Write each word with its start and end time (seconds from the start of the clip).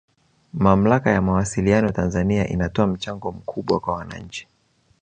Mamlaka 0.53 1.11
ya 1.11 1.21
Mawasiliano 1.21 1.91
Tanzania 1.91 2.47
inatoa 2.47 2.87
mchango 2.87 3.31
mkubwa 3.31 3.79
kwa 3.79 3.93
wananchi 3.93 4.47